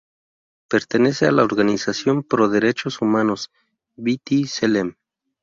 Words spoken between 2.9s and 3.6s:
humanos